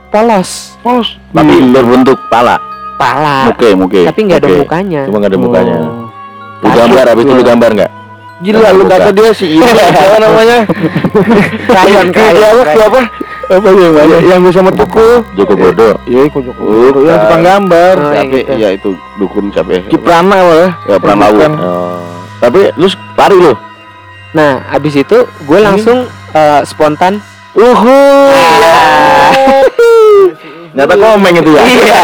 [0.07, 1.09] Polos, Polos.
[1.29, 2.59] Tapi berbentuk pala.
[2.95, 4.01] pala, Muka, muka.
[4.05, 4.57] tapi nggak ada Oke.
[4.59, 5.01] mukanya.
[5.05, 5.75] Cuma nggak ada mukanya.
[5.77, 6.09] Oh.
[6.57, 7.91] Lu gambar habis itu lu gambar nggak?
[8.37, 10.59] Gila lu kata dia sih ini apa namanya?
[11.65, 12.85] Krayon, krayon, Apa krayon.
[12.85, 13.01] apa?
[13.47, 13.67] Apa
[14.21, 15.25] yang bisa metuku?
[15.33, 15.97] Joko Bodo.
[16.05, 16.61] Iya, Joko.
[16.61, 17.01] Bukan.
[17.07, 17.95] Yang tukang gambar.
[17.97, 18.53] Oh, Tapi gitu.
[18.59, 19.81] ya itu dukun siapa ya?
[19.89, 20.69] Kiprana apa ya?
[20.85, 20.97] Ya.
[21.01, 21.51] Bukan.
[21.57, 21.97] Oh.
[22.37, 23.53] Tapi lu lari lu.
[24.37, 27.17] Nah, abis itu gue langsung eh, spontan.
[27.57, 27.97] Uhu.
[30.77, 31.61] Nyata komeng itu ya.
[31.65, 31.99] Iya.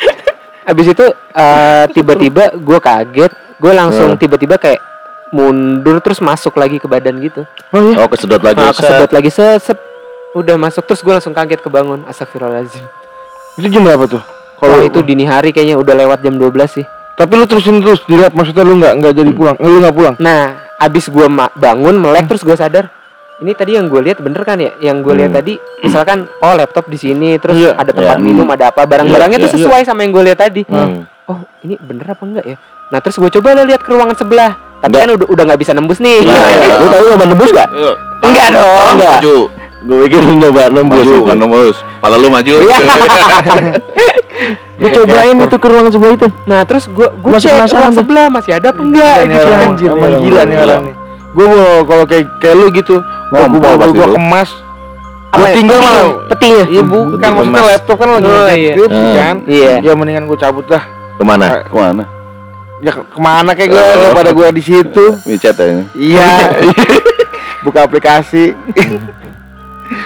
[0.72, 1.04] abis itu
[1.34, 4.20] eh, tiba-tiba gue kaget, gue langsung Hmm.
[4.20, 4.80] tiba-tiba kayak
[5.30, 7.44] mundur terus masuk lagi ke badan gitu.
[7.68, 7.96] Oh iya.
[7.98, 8.56] Oh, kesedot lagi.
[8.56, 9.78] Nah, kesedot lagi set, set.
[10.30, 12.84] udah masuk terus gue langsung kaget kebangun astagfirullahaladzim
[13.56, 14.22] Itu jam berapa tuh?
[14.54, 18.14] kalau itu dini hari kayaknya udah lewat jam 12 sih Tapi lu terusin terus di
[18.14, 19.56] lab maksudnya lu nggak nggak jadi pulang.
[19.56, 20.14] Eh, Lu nggak pulang.
[20.18, 22.92] nah abis gue bangun melek terus gue sadar
[23.38, 26.86] ini tadi yang gue lihat bener kan ya yang gue lihat tadi misalkan oh laptop
[26.86, 27.74] di sini terus Iya.
[27.74, 28.22] ada tempat Iya.
[28.22, 29.58] minum ada apa barang-barangnya Iya, tuh iya.
[29.58, 31.06] sesuai sama yang gue lihat tadi Hmm.
[31.24, 32.56] oh ini bener apa enggak ya
[32.90, 35.98] nah terus gue coba lihat ke ruangan sebelah tapi kan udah udah nggak bisa nembus
[35.98, 36.38] nih Nah,
[36.78, 37.68] lu tahu nyoba nembus gak?
[38.20, 39.16] enggak dong Enggak.
[39.16, 39.36] Maju.
[39.78, 41.00] Gue pikir lu nyoba nembus.
[41.00, 41.76] Maju, kan nembus.
[41.98, 42.52] Pala lu maju.
[42.56, 42.78] Iya.
[44.78, 46.26] Lu cobain itu ke ruangan sebelah itu.
[46.44, 47.98] nah terus gue gue Masih cek penasaran ruang tuh.
[47.98, 50.18] sebelah masih ada apa enggak gitu anjir emang ya.
[50.20, 50.94] gila nih orang nih.
[51.28, 52.94] Gue mau kalau kayak kayak lu gitu,
[53.28, 54.14] gua, pasti gua lu.
[54.14, 54.50] kemas.
[55.28, 55.52] Apa Gua ya?
[55.52, 58.72] tinggal Peti- petinya Iya bukan maksudnya laptop kan lagi Oh, oh, iya.
[59.18, 59.36] kan.
[59.44, 59.72] Iya.
[59.82, 60.80] Ya mendingan gue cabut dah.
[61.12, 61.46] Ke mana?
[61.60, 62.02] Ke mana?
[62.78, 63.94] Ya ke- ke mana kayak gue Oh.
[64.00, 65.04] daripada gue di situ.
[65.24, 65.84] Micet ya ini.
[65.94, 66.30] Iya.
[67.64, 68.54] Buka aplikasi.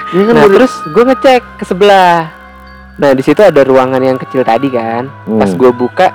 [0.09, 2.31] Ini kan Nah terus gue ngecek ke sebelah.
[2.95, 5.11] Nah di situ ada ruangan yang kecil tadi kan.
[5.35, 5.59] Pas Hmm.
[5.59, 6.09] gue buka,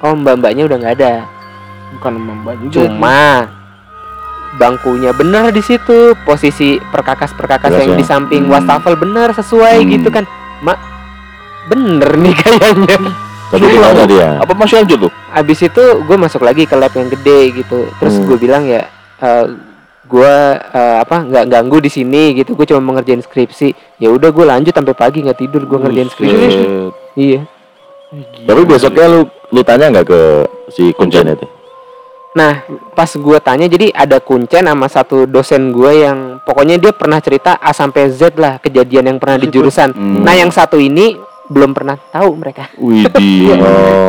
[0.00, 1.14] oh mbak-mbaknya udah nggak ada.
[1.88, 2.84] bukan mbak juga.
[2.84, 3.48] Cuma
[4.54, 6.12] bangkunya bener di situ.
[6.20, 8.10] Posisi perkakas-perkakas yang Jelas di ya.
[8.10, 8.52] samping Hmm.
[8.52, 9.90] wastafel bener sesuai Hmm.
[9.90, 10.24] gitu kan.
[10.60, 10.76] Mak,
[11.66, 12.98] bener nih kayaknya.
[13.48, 14.28] Tapi di mana dia?
[14.44, 15.12] Apa masih lanjut tuh?
[15.32, 17.88] Abis itu gue masuk lagi ke lab yang gede gitu.
[17.96, 18.26] Terus Hmm.
[18.28, 18.84] gue bilang ya,
[19.24, 19.44] eh,
[20.04, 22.52] gue eh, apa nggak ganggu di sini gitu.
[22.52, 24.00] Gue cuma mengerjain skripsi.
[24.00, 26.60] Ya udah gue lanjut sampai pagi nggak tidur gue ngerjain skripsi.
[27.16, 27.40] Iya.
[28.48, 29.20] Tapi besoknya lu
[29.52, 30.20] lu tanya nggak ke
[30.72, 31.48] si kuncen itu?
[32.36, 32.62] Nah,
[32.94, 37.56] pas gue tanya, jadi ada kuncen sama satu dosen gue yang pokoknya dia pernah cerita
[37.58, 39.90] A sampai Z lah kejadian yang pernah di jurusan.
[39.90, 40.22] Hmm.
[40.22, 42.68] Nah, yang satu ini belum pernah tahu mereka.
[42.76, 43.56] Widih.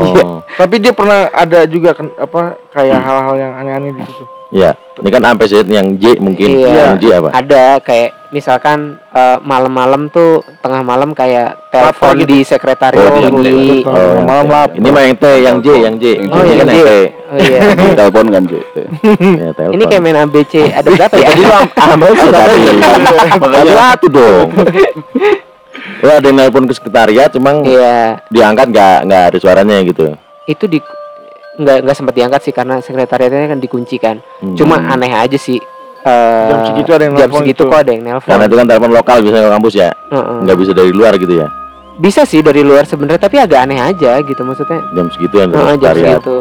[0.09, 0.41] Oh.
[0.57, 4.23] Tapi dia pernah ada juga kan apa kayak hal-hal yang aneh-aneh di situ.
[4.49, 6.49] Ya, ini kan sampai Z yang J mungkin.
[6.57, 6.73] Iya.
[6.89, 7.29] Yang J apa?
[7.37, 12.27] Ada kayak misalkan eh, malam-malam tuh tengah malam kayak telepon gitu.
[12.27, 13.85] di sekretariat Oh, di bunyi.
[13.85, 14.69] yang Oh, malam lap.
[14.73, 16.05] Ini mah yang T, yang J, yang J.
[16.17, 16.79] Yang Oh, J yang kan J.
[16.81, 17.59] Oh iya.
[18.01, 18.53] Telepon kan J.
[19.39, 19.73] Ya, telepon.
[19.77, 20.53] Ini kayak main ABC.
[20.65, 21.27] Ada berapa ya?
[21.29, 22.61] Tadi lu ambil tadi.
[23.37, 24.47] Makanya satu dong.
[25.99, 28.23] Oh, ada yang nelpon ke sekretariat, cuma Iya.
[28.27, 30.15] diangkat nggak nggak ada suaranya gitu.
[30.45, 30.79] itu di
[31.55, 34.55] nggak nggak sempat diangkat sih karena sekretariatnya kan dikunci kan Hmm.
[34.55, 35.59] cuma aneh aja sih
[35.99, 37.69] eh, Jam segitu ada yang jam segitu itu.
[37.69, 39.89] kok ada yang nelpon Karena itu kan telepon lokal biasanya ke kampus ya.
[40.39, 41.47] Nggak bisa dari luar gitu ya.
[41.97, 45.59] bisa sih dari luar sebenarnya tapi agak aneh aja gitu maksudnya Jam segitu yang dari
[45.59, 46.15] Heeh, jam sekretariat.
[46.15, 46.37] segitu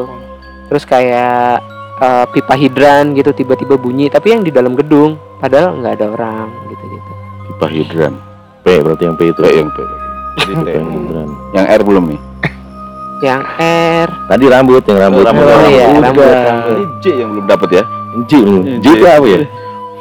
[0.69, 1.53] terus kayak
[1.99, 6.47] eh, pipa hidran gitu tiba-tiba bunyi tapi yang di dalam gedung padahal nggak ada orang
[6.69, 7.11] gitu gitu
[7.49, 8.15] Pipa hidran.
[8.63, 9.41] P berarti yang P itu.
[9.41, 9.79] P yang P.
[10.39, 10.69] Jadi P
[11.55, 12.21] yang R belum nih?
[13.19, 15.23] yang R Tadi rambut yang rambut.
[15.23, 15.45] Oh, rambut.
[15.51, 16.03] oh iya Udah.
[16.07, 17.83] rambut rambut Ini J yang belum dapat ya?
[18.27, 18.33] J,
[18.79, 19.39] J itu apa ya?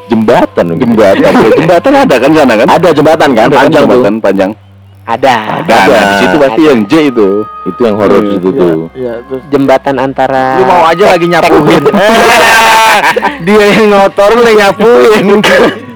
[0.07, 0.65] Jembatan.
[0.77, 1.31] Jembatan.
[1.59, 2.67] jembatan ada kan sana kan?
[2.69, 3.47] Ada jembatan kan?
[3.49, 3.89] Ada kan Panjang tuh.
[3.89, 4.51] jembatan panjang.
[5.07, 5.77] ada Ada.
[5.87, 7.29] Nah, di situ berarti yang J itu.
[7.63, 8.77] Itu yang horor di situ tuh.
[8.91, 11.83] Iya, terus jembatan antara lu mau aja lagi nyapuin.
[13.47, 15.25] Dia yang ngotor lu nyapuin.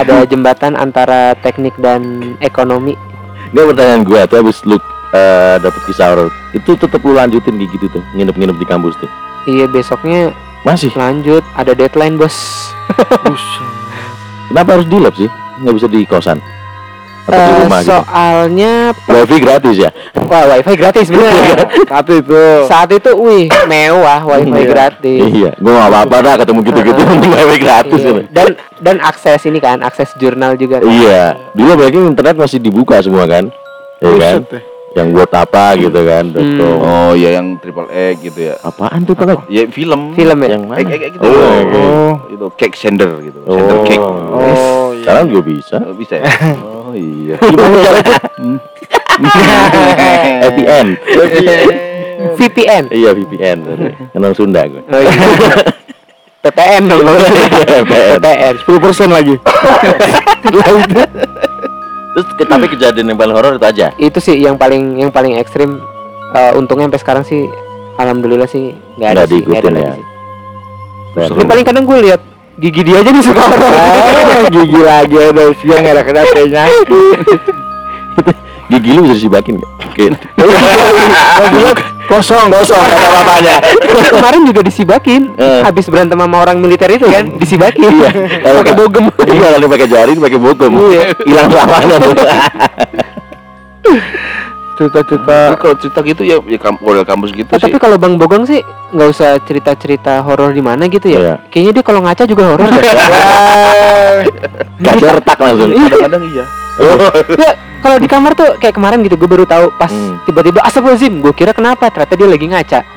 [0.00, 2.94] ada jembatan antara teknik dan ekonomi.
[3.50, 4.76] Enggak pertanyaan gua tuh habis lu
[5.16, 9.10] eh, dapet kisah horor itu tetep lu lanjutin kayak gitu tuh nginep-nginep di kampus tuh
[9.46, 10.92] iya besoknya masih?
[10.92, 11.40] lanjut.
[11.56, 12.36] Ada deadline bos.
[14.52, 15.30] Kenapa harus di lab sih?
[15.64, 16.38] Nggak bisa di kosan
[17.22, 18.72] Eh, rumah gitu soalnya
[19.06, 19.90] wifi gratis ya
[20.24, 22.40] wah wifi gratis bener Satu itu.
[22.66, 24.66] saat itu wih mewah wifi Iya.
[24.66, 28.08] gratis iya gua nggak apa-apa dah ketemu gitu-gitu wifi gratis Iya.
[28.08, 28.20] gitu.
[28.30, 28.46] dan
[28.78, 30.88] dan akses ini kan akses jurnal juga kan.
[30.88, 33.52] iya dulu apalagi internet masih dibuka semua kan
[34.00, 34.40] Iya kan
[34.90, 36.58] yang buat apa gitu kan Hmm.
[36.82, 38.58] Oh iya yang triple X gitu ya.
[38.60, 40.10] apaan tuh pak Ya film.
[40.12, 41.22] film ya yang mana Egg, egg, egg gitu.
[41.22, 42.12] oh, Oh.
[42.26, 43.38] Itu cake sender gitu.
[43.44, 43.54] oh.
[43.54, 44.02] Sender cake.
[44.02, 44.42] Oh,
[44.90, 44.98] iya.
[44.98, 46.26] sekarang juga bisa Oh, bisa ya?
[46.90, 47.38] Oh iya.
[50.40, 50.86] VPN
[52.36, 53.58] VPN iya VPN
[54.12, 55.12] kenal Sunda gue oh, iya.
[56.44, 57.84] PPN dong VPN
[58.16, 59.34] PPN 10% lagi.
[62.10, 63.92] Terus tapi kejadian yang paling horor itu aja.
[64.00, 65.76] itu sih yang paling yang paling ekstrim.
[66.30, 67.44] Eh, untungnya sampai sekarang sih
[68.00, 69.92] alhamdulillah sih nggak ada Nggak sih nggak ada diikutin ya.
[71.28, 71.44] sih.
[71.44, 72.20] Paling kadang gue lihat
[72.60, 76.36] gigi dia aja nih suka Ah, gigi lagi ada siang ada kenapa
[78.70, 79.70] Gigi lu bisa disibakin gak?
[79.82, 80.12] Mungkin.
[82.06, 83.54] kosong kosong ada apa-apanya.
[84.08, 85.62] kemarin juga disibakin Eh.
[85.62, 87.90] habis berantem sama orang militer itu kan disibakin
[88.40, 90.72] pakai bogem Iya, kalau pakai jari pakai bogem.
[90.86, 91.02] Iya.
[91.26, 91.96] Hilang selamanya.
[94.80, 97.68] Cerita-cerita Tapi kalau cerita gitu ya, ya model kampus gitu Oh, sih.
[97.68, 98.64] tapi kalau Bang Bogong sih
[98.96, 101.20] nggak usah cerita-cerita horor di mana gitu ya.
[101.20, 101.34] Iya.
[101.52, 102.64] Kayaknya dia kalau ngaca juga horor.
[104.80, 105.68] Kaca retak langsung.
[105.76, 106.44] Kadang-kadang iya.
[107.36, 107.50] ya,
[107.84, 110.16] kalau di kamar tuh kayak kemarin gitu gue baru tahu pas Hmm.
[110.24, 112.80] tiba-tiba astagfirullahaladzim gue kira kenapa ternyata dia lagi ngaca.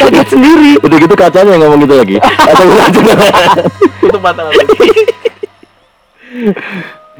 [0.00, 0.80] Kaget sendiri.
[0.80, 2.16] Udah gitu kacanya yang ngomong gitu lagi.
[2.52, 2.64] Atau
[4.00, 4.64] Itu mata lagi.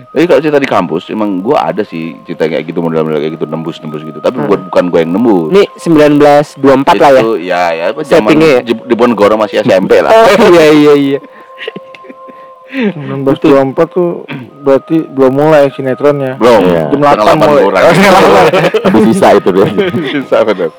[0.08, 3.44] Tapi kalau cerita di kampus, emang gua ada sih cerita kayak gitu model-model kayak gitu
[3.44, 4.24] nembus-nembus gitu.
[4.24, 5.52] Tapi buat bukan gua yang nembus.
[5.52, 7.20] Ini 1924 lah ya.
[7.20, 8.60] Itu ya ya apa zaman Settingnya ya?
[8.64, 10.08] di, Ponegoro masih SMP lah.
[10.08, 11.20] Oh iya iya iya.
[12.68, 14.28] 1924 tuh
[14.64, 16.40] berarti belum mulai sinetronnya.
[16.40, 16.60] Belum.
[16.68, 16.82] Iya.
[16.92, 17.82] Jam Setengah 8 delapan mulai.
[18.84, 19.66] Habis sisa itu dia.
[20.24, 20.70] Susah bener.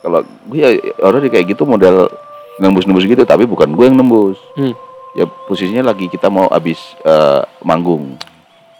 [0.00, 0.70] Kalau gue ya
[1.04, 2.08] orang kayak gitu model
[2.56, 4.40] nembus-nembus gitu, tapi bukan gue yang nembus.
[4.56, 4.72] Hmm.
[5.16, 8.16] Ya posisinya lagi kita mau habis eh, manggung.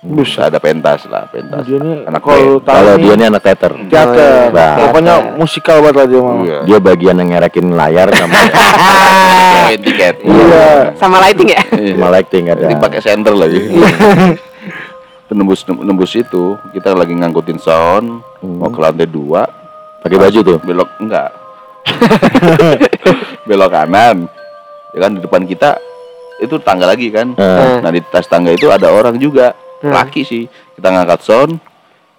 [0.06, 1.66] Bisa ada pentas lah, pentas.
[1.66, 3.74] Dia ini Anak kalau Kalau dia ini anak teater.
[3.86, 4.54] teater.
[4.54, 4.78] Bah.
[4.86, 6.34] Pokoknya musikal banget lah dia mah.
[6.40, 6.58] Iya.
[6.62, 8.34] Dia bagian yang ngerakin layar sama
[9.82, 10.14] tiket.
[10.22, 10.94] Iya.
[10.94, 11.62] Sama lighting ya.
[11.92, 12.62] sama lighting ada.
[12.62, 13.58] Jadi pakai senter lagi.
[15.28, 19.42] nembus nembus itu kita lagi ngangkutin sound mau ke lantai dua
[19.98, 20.58] Pakai baju tuh.
[20.62, 21.34] belok enggak
[23.48, 24.30] belok kanan
[24.94, 25.74] ya kan di depan kita
[26.38, 27.82] itu tangga lagi kan Eh.
[27.82, 29.50] nah di atas tangga itu ada orang juga
[29.86, 29.94] Hmm.
[29.94, 30.44] laki sih
[30.74, 31.52] kita ngangkat sound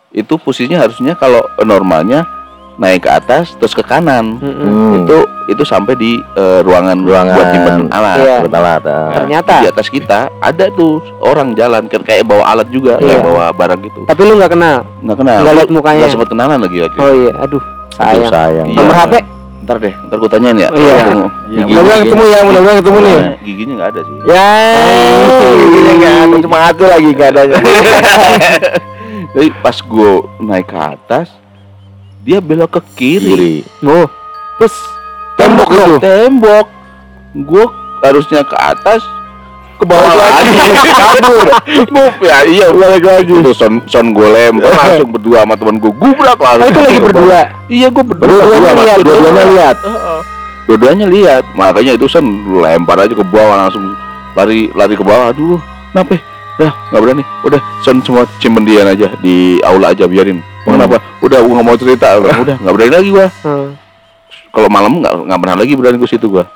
[0.09, 2.23] itu posisinya harusnya kalau normalnya
[2.77, 4.37] naik ke atas terus ke kanan.
[4.37, 5.01] Hmm.
[5.01, 7.33] Itu itu sampai di eh, ruangan Ruangan.
[7.33, 8.17] buat nyimpen alat.
[8.17, 8.37] Iya.
[8.45, 9.09] Buat alat, ah.
[9.15, 9.53] Ternyata.
[9.57, 13.17] di atas kita ada tuh orang jalan kan kayak bawa alat juga, Iya.
[13.17, 13.99] kayak bawa barang gitu.
[14.05, 14.77] Tapi lu nggak kenal.
[15.01, 15.39] Nggak kenal.
[15.41, 15.99] Nggak lihat mukanya.
[15.99, 17.61] Nggak sempet kenalan lagi waktu Oh iya, aduh, Aduh,
[17.97, 18.29] sayang.
[18.29, 18.67] sayang.
[18.69, 18.77] Iya.
[18.77, 19.13] Nomor HP?
[19.67, 20.71] Ntar deh, ntar gue tanyain ya.
[20.71, 20.95] Oh, iya.
[21.03, 21.27] Ketemu.
[21.51, 23.17] Ya, mudah-mudahan ketemu ya, mudah-mudahan ketemu nih.
[23.19, 24.15] Nah, giginya nggak ada sih.
[24.31, 24.49] Ya,
[25.59, 27.41] gini kan cuma aku lagi gak ada.
[29.35, 31.27] Jadi pas gue naik ke atas,
[32.23, 33.27] dia belok ke kiri.
[33.27, 33.55] Kiri.
[33.83, 34.07] Oh,
[34.55, 34.75] Terus
[35.37, 35.69] Tembok.
[36.01, 36.67] Tembok.
[37.37, 37.65] Gue
[38.01, 39.05] harusnya ke atas,
[39.77, 40.49] ke bawah lagi.
[40.91, 41.47] Kabur.
[41.95, 43.33] Move ya, iya balik lagi.
[43.37, 46.69] Itu son son gue lempar langsung berdua sama teman gue gubrak langsung.
[46.73, 47.41] Itu lagi berdua.
[47.69, 48.27] Iya gue berdua.
[48.27, 49.77] Berdua, lihat, dua-duanya lihat.
[50.67, 51.43] Dua-duanya lihat.
[51.53, 52.25] Makanya itu son
[52.59, 53.93] lempar aja ke bawah langsung
[54.33, 55.31] lari lari ke bawah.
[55.31, 55.61] Aduh,
[55.93, 56.17] kenapa?
[56.57, 57.23] Dah, nggak berani.
[57.45, 60.41] Udah, son semua cimendian aja di aula aja biarin.
[60.65, 60.77] Hmm.
[60.77, 60.97] Kenapa?
[61.21, 62.17] Udah, gua nggak mau cerita.
[62.43, 63.27] Udah, nggak berani lagi gua.
[63.45, 63.77] Hmm.
[64.49, 66.49] Kalau malam nggak nggak pernah lagi berani ke situ gua.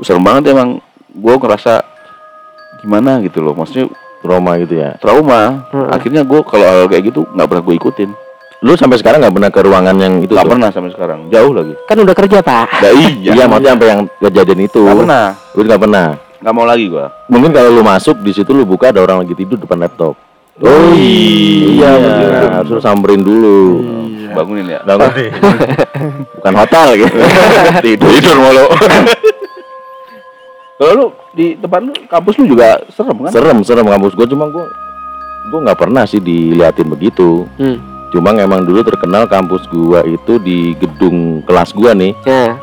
[0.00, 0.80] Serem banget emang.
[1.12, 1.97] Gua ngerasa
[2.82, 3.54] gimana gitu loh.
[3.54, 3.88] Maksudnya
[4.18, 4.98] Trauma gitu ya.
[4.98, 5.70] trauma.
[5.70, 5.88] Hmm.
[5.94, 8.10] Akhirnya gua kalau hal kayak gitu nggak pernah gue ikutin.
[8.66, 10.34] Lu sampai sekarang nggak pernah ke ruangan yang itu?
[10.34, 11.30] Nggak pernah sampai sekarang.
[11.30, 11.74] Jauh lagi.
[11.86, 12.66] Kan udah kerja, Pak.
[12.82, 13.30] Nah, iya.
[13.38, 14.82] Iya, maksudnya sampai yang kejadian itu.
[14.82, 15.24] Nggak pernah.
[15.54, 16.06] Lu nggak pernah.
[16.42, 17.06] Nggak mau lagi gua.
[17.30, 20.18] Mungkin kalau lu masuk di situ lu buka ada orang lagi tidur depan laptop.
[20.58, 22.50] Oh, iya, iya.
[22.58, 23.78] harus lu samperin dulu.
[24.34, 24.82] Bangunin ya.
[24.82, 25.06] Bangun.
[26.42, 27.18] Bukan hotel gitu.
[27.86, 28.66] tidur tidur mulu.
[30.78, 33.30] Kalau lu di tempat lu kampus lu juga serem kan?
[33.34, 34.70] serem, serem kampus gua cuma gua
[35.50, 37.50] gua nggak pernah sih diliatin begitu.
[37.58, 37.82] Hmm.
[38.14, 42.14] Cuma emang dulu terkenal kampus gua itu di gedung kelas gua nih.
[42.22, 42.54] Nah.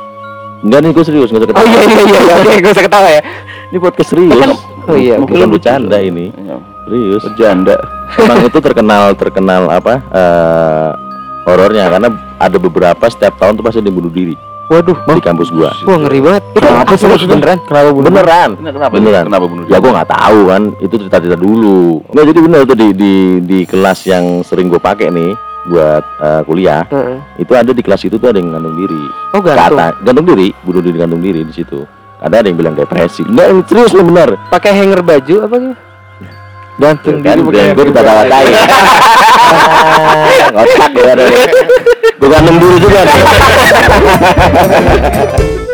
[0.64, 1.68] Enggak nih gua serius, nggak usah Oh ketawa.
[1.68, 2.36] iya iya iya, iya.
[2.40, 3.22] oke, gue usah ketawa ya.
[3.70, 4.58] Ini podcast serius.
[4.88, 5.16] Oh iya.
[5.20, 6.32] Bukan bercanda ini.
[6.32, 6.56] Iya.
[6.88, 7.22] Serius.
[7.28, 7.76] Bercanda.
[8.16, 9.94] Emang itu terkenal terkenal apa?
[10.16, 10.90] eh
[11.46, 12.10] horornya karena
[12.42, 14.34] ada beberapa setiap tahun tuh pasti ada yang bunuh diri
[14.66, 15.70] Waduh, di kampus gua.
[15.86, 16.44] wah ngeri banget.
[16.58, 17.60] Itu Kenapa sih beneran?
[17.70, 18.08] Kenapa bunuh?
[18.10, 18.50] Beneran.
[18.58, 18.94] Kenapa?
[18.98, 19.24] Beneran.
[19.30, 22.02] Kenapa bunuh Ya gua nggak tahu kan, itu cerita-cerita dulu.
[22.10, 23.14] Nggak jadi bener tuh di di
[23.46, 25.32] di kelas yang sering gue pakai nih
[25.70, 26.82] buat eh, kuliah.
[26.90, 27.18] Heeh.
[27.46, 29.04] Itu ada di kelas itu tuh ada yang gantung diri.
[29.38, 29.78] Oh gantung.
[29.78, 31.86] Kata gantung diri, bunuh diri gantung diri di situ.
[32.22, 33.22] Ada ada yang bilang depresi.
[33.22, 34.34] Enggak, serius lu bener.
[34.50, 35.76] Pakai hanger baju apa gitu?
[36.76, 38.52] Gantung kan diri gue dikata-katain.
[40.56, 41.24] Ngotak ya ada.
[42.20, 43.02] Gue gantung diri juga.